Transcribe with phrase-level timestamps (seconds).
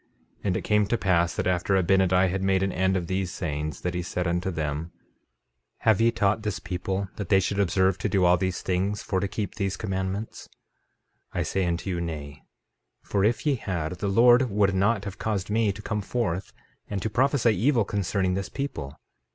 [0.39, 3.31] 13:25 And it came to pass that after Abinadi had made an end of these
[3.31, 4.91] sayings that he said unto them:
[5.81, 9.19] Have ye taught this people that they should observe to do all these things for
[9.19, 10.49] to keep these commandments?
[11.35, 12.43] 13:26 I say unto you, Nay;
[13.03, 16.51] for if ye had, the Lord would not have caused me to come forth
[16.89, 18.99] and to prophesy evil concerning this people.